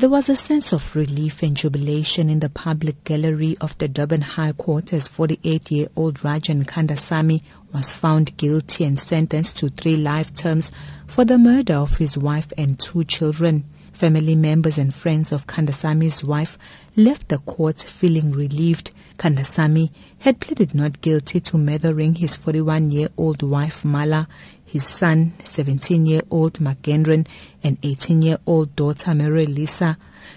There 0.00 0.08
was 0.08 0.30
a 0.30 0.34
sense 0.34 0.72
of 0.72 0.96
relief 0.96 1.42
and 1.42 1.54
jubilation 1.54 2.30
in 2.30 2.40
the 2.40 2.48
public 2.48 3.04
gallery 3.04 3.54
of 3.60 3.76
the 3.76 3.86
Durban 3.86 4.22
High 4.22 4.52
Court 4.52 4.94
as 4.94 5.10
48-year-old 5.10 6.20
Rajen 6.20 6.64
Kandasamy 6.64 7.42
was 7.70 7.92
found 7.92 8.34
guilty 8.38 8.84
and 8.84 8.98
sentenced 8.98 9.58
to 9.58 9.68
three 9.68 9.96
life 9.96 10.32
terms 10.32 10.72
for 11.06 11.26
the 11.26 11.36
murder 11.36 11.74
of 11.74 11.98
his 11.98 12.16
wife 12.16 12.50
and 12.56 12.80
two 12.80 13.04
children. 13.04 13.64
Family 13.92 14.34
members 14.34 14.78
and 14.78 14.94
friends 14.94 15.32
of 15.32 15.46
Kandasamy's 15.46 16.24
wife 16.24 16.56
left 16.96 17.28
the 17.28 17.38
court 17.38 17.80
feeling 17.80 18.32
relieved. 18.32 18.92
Kandasamy 19.18 19.90
had 20.20 20.40
pleaded 20.40 20.74
not 20.74 21.02
guilty 21.02 21.40
to 21.40 21.58
murdering 21.58 22.14
his 22.14 22.38
41-year-old 22.38 23.42
wife 23.42 23.84
Mala, 23.84 24.26
his 24.64 24.86
son, 24.86 25.34
17-year-old 25.40 26.54
Megandran, 26.54 27.26
and 27.62 27.80
18-year-old 27.82 28.74
daughter 28.76 29.10
Melarisa. 29.10 29.96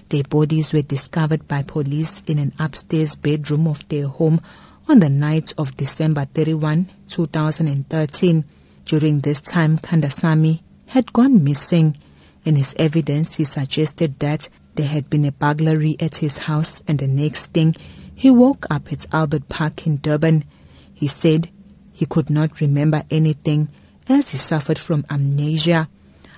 Their 0.09 0.23
bodies 0.23 0.73
were 0.73 0.81
discovered 0.81 1.47
by 1.47 1.63
police 1.63 2.23
in 2.27 2.39
an 2.39 2.51
upstairs 2.59 3.15
bedroom 3.15 3.67
of 3.67 3.87
their 3.87 4.07
home 4.07 4.41
on 4.89 4.99
the 4.99 5.09
night 5.09 5.53
of 5.57 5.77
December 5.77 6.25
31, 6.33 6.89
2013. 7.07 8.43
During 8.83 9.21
this 9.21 9.39
time, 9.39 9.77
Kandasamy 9.77 10.61
had 10.89 11.13
gone 11.13 11.41
missing. 11.41 11.95
In 12.45 12.55
his 12.55 12.75
evidence, 12.77 13.35
he 13.35 13.45
suggested 13.45 14.19
that 14.19 14.49
there 14.75 14.87
had 14.87 15.09
been 15.09 15.25
a 15.25 15.31
burglary 15.31 15.95
at 15.99 16.17
his 16.17 16.39
house 16.39 16.83
and 16.87 16.99
the 16.99 17.07
next 17.07 17.53
thing, 17.53 17.75
he 18.15 18.29
woke 18.29 18.65
up 18.69 18.91
at 18.91 19.05
Albert 19.13 19.47
Park 19.49 19.85
in 19.87 19.97
Durban. 19.97 20.43
He 20.93 21.07
said 21.07 21.49
he 21.93 22.05
could 22.05 22.29
not 22.29 22.59
remember 22.59 23.03
anything 23.09 23.69
as 24.09 24.31
he 24.31 24.37
suffered 24.37 24.77
from 24.77 25.05
amnesia. 25.09 25.87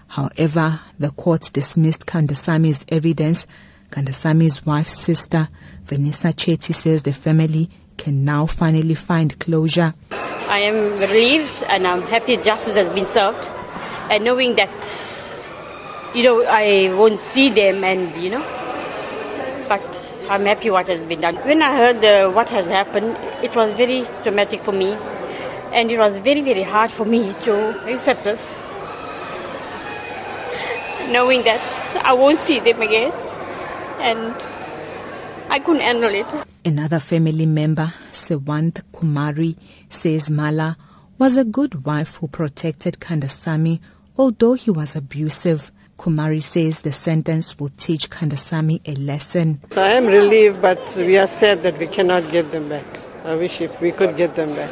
However, 0.08 0.80
the 1.00 1.10
court 1.12 1.50
dismissed 1.54 2.06
Kandasamy's 2.06 2.86
evidence. 2.90 3.48
Kandasamy's 3.90 4.66
wife's 4.66 5.00
sister, 5.00 5.48
Vanessa 5.84 6.28
Chetty, 6.28 6.74
says 6.74 7.04
the 7.04 7.14
family 7.14 7.70
can 7.98 8.24
now 8.24 8.46
finally 8.46 8.94
find 8.94 9.38
closure. 9.40 9.94
I 10.12 10.60
am 10.60 11.00
relieved 11.00 11.64
and 11.70 11.88
I'm 11.88 12.02
happy 12.04 12.38
justice 12.38 12.76
has 12.76 12.94
been 12.94 13.06
served. 13.06 13.50
And 14.12 14.24
knowing 14.24 14.56
that, 14.56 14.70
you 16.16 16.24
know, 16.24 16.46
I 16.46 16.94
won't 16.94 17.20
see 17.20 17.50
them 17.50 17.84
and, 17.84 18.16
you 18.24 18.30
know, 18.30 18.42
but 19.68 19.84
I'm 20.30 20.46
happy 20.46 20.70
what 20.70 20.88
has 20.88 21.02
been 21.08 21.22
done. 21.22 21.36
When 21.36 21.62
I 21.62 21.76
heard 21.76 22.04
uh, 22.06 22.32
what 22.32 22.48
has 22.50 22.66
happened, 22.68 23.18
it 23.44 23.54
was 23.56 23.74
very 23.74 24.06
traumatic 24.24 24.62
for 24.62 24.72
me 24.72 24.98
and 25.74 25.92
it 25.92 26.00
was 26.00 26.18
very, 26.20 26.42
very 26.42 26.64
hard 26.64 26.90
for 26.90 27.06
me 27.06 27.34
to 27.44 27.86
accept 27.92 28.24
this, 28.24 28.56
knowing 31.12 31.44
that 31.44 31.62
I 32.04 32.14
won't 32.14 32.40
see 32.40 32.60
them 32.60 32.82
again, 32.82 33.12
and 34.00 34.34
I 35.50 35.60
couldn't 35.60 35.82
handle 35.82 36.16
it. 36.16 36.26
Another 36.64 37.00
family 37.00 37.46
member, 37.46 37.94
Sewant 38.14 38.90
Kumari, 38.94 39.58
says 39.90 40.30
Mala 40.30 40.78
was 41.18 41.36
a 41.36 41.44
good 41.44 41.86
wife 41.86 42.16
who 42.18 42.30
protected 42.30 43.00
Kandasamy, 43.02 43.82
although 44.18 44.54
he 44.54 44.72
was 44.72 44.96
abusive. 44.96 45.72
Kumari 45.98 46.44
says 46.44 46.82
the 46.82 46.92
sentence 46.92 47.58
will 47.58 47.72
teach 47.78 48.10
Kandasamy 48.10 48.82
a 48.86 48.94
lesson. 49.00 49.62
So 49.72 49.82
I 49.82 49.92
am 49.92 50.06
relieved, 50.06 50.62
but 50.62 50.80
we 50.98 51.18
are 51.18 51.28
sad 51.28 51.64
that 51.64 51.78
we 51.78 51.88
cannot 51.88 52.30
get 52.32 52.52
them 52.52 52.70
back. 52.70 52.86
I 53.24 53.36
wish 53.36 53.62
if 53.62 53.80
we 53.82 53.92
could 53.92 54.18
get 54.18 54.36
them 54.36 54.54
back. 54.56 54.70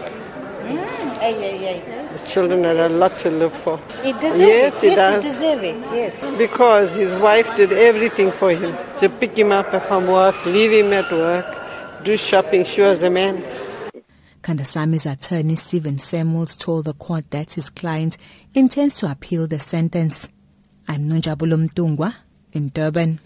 Mm, 0.64 2.12
his 2.12 2.32
children 2.32 2.64
had 2.64 2.78
a 2.78 2.90
lot 2.90 3.18
to 3.20 3.32
live 3.32 3.54
for. 3.54 3.80
It 4.04 4.20
deserves 4.20 4.40
yes, 4.40 4.84
it. 4.84 4.90
he 4.90 4.96
does. 4.96 5.24
Yes, 5.24 5.36
deserves 5.36 5.64
it. 5.64 5.96
Yes. 5.96 6.38
Because 6.38 6.96
his 6.96 7.22
wife 7.22 7.56
did 7.56 7.72
everything 7.72 8.32
for 8.32 8.52
him. 8.52 8.76
To 9.00 9.10
pick 9.10 9.38
him 9.38 9.52
up 9.52 9.72
from 9.88 10.08
work, 10.08 10.36
leave 10.46 10.72
him 10.72 10.94
at 10.94 11.10
work, 11.12 11.46
do 12.04 12.18
shopping. 12.18 12.66
She 12.66 12.82
was 12.82 13.02
a 13.02 13.10
man. 13.10 13.44
Kandasamy's 14.44 15.06
attorney 15.06 15.56
Stephen 15.56 15.98
Samuels 15.98 16.56
told 16.58 16.84
the 16.86 16.94
court 16.94 17.32
that 17.32 17.54
his 17.54 17.70
client 17.70 18.18
intends 18.54 18.96
to 19.00 19.10
appeal 19.10 19.48
the 19.48 19.60
sentence. 19.60 20.28
I'm 20.88 21.08
Nonjabulo 21.08 21.58
Mtungwa 21.58 22.14
in 22.52 22.72
Durban. 22.74 23.18